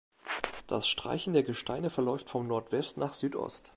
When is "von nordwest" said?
2.31-2.97